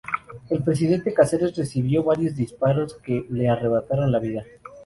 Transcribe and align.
El 0.49 0.63
presidente 0.63 1.13
Cáceres 1.13 1.55
recibió 1.55 2.03
varios 2.03 2.35
disparos 2.35 2.95
que 3.05 3.27
le 3.29 3.47
arrebataron 3.49 4.11
la 4.11 4.17
vida. 4.17 4.43